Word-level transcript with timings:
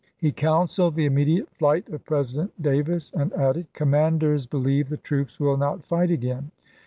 He 0.17 0.31
counseled 0.31 0.95
the 0.95 1.05
immediate 1.05 1.51
flight 1.51 1.87
of 1.89 2.03
President 2.05 2.59
Davis, 2.59 3.11
and 3.11 3.31
added, 3.33 3.71
"Commanders 3.73 4.47
believe 4.47 4.89
the 4.89 4.97
troops 4.97 5.39
will 5.39 5.57
not 5.57 5.85
fight 5.85 6.09
again." 6.09 6.49